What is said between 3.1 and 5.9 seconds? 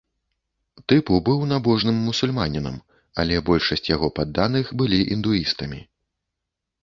але большасць яго падданых былі індуістамі.